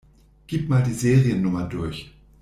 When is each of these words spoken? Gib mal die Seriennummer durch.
Gib 0.47 0.67
mal 0.67 0.81
die 0.81 0.95
Seriennummer 0.95 1.67
durch. 1.69 2.11